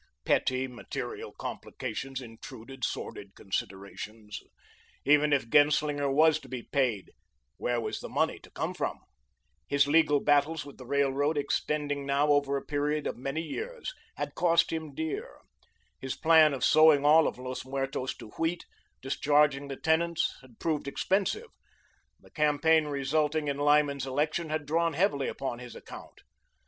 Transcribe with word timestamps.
Petty, 0.25 0.67
material 0.67 1.31
complications 1.31 2.21
intruded, 2.21 2.83
sordid 2.83 3.35
considerations. 3.35 4.41
Even 5.05 5.31
if 5.31 5.47
Genslinger 5.47 6.09
was 6.11 6.39
to 6.39 6.49
be 6.49 6.63
paid, 6.63 7.11
where 7.57 7.79
was 7.79 7.99
the 7.99 8.09
money 8.09 8.39
to 8.39 8.49
come 8.49 8.73
from? 8.73 8.97
His 9.67 9.85
legal 9.87 10.19
battles 10.19 10.65
with 10.65 10.79
the 10.79 10.87
Railroad, 10.87 11.37
extending 11.37 12.03
now 12.03 12.29
over 12.29 12.57
a 12.57 12.65
period 12.65 13.05
of 13.05 13.15
many 13.15 13.43
years, 13.43 13.93
had 14.15 14.33
cost 14.33 14.73
him 14.73 14.95
dear; 14.95 15.41
his 15.99 16.15
plan 16.15 16.55
of 16.55 16.65
sowing 16.65 17.05
all 17.05 17.27
of 17.27 17.37
Los 17.37 17.63
Muertos 17.63 18.15
to 18.17 18.29
wheat, 18.39 18.65
discharging 19.03 19.67
the 19.67 19.75
tenants, 19.77 20.33
had 20.41 20.57
proved 20.57 20.87
expensive, 20.87 21.51
the 22.19 22.31
campaign 22.31 22.85
resulting 22.85 23.47
in 23.47 23.57
Lyman's 23.57 24.07
election 24.07 24.49
had 24.49 24.65
drawn 24.65 24.93
heavily 24.93 25.27
upon 25.27 25.59
his 25.59 25.75
account. 25.75 26.21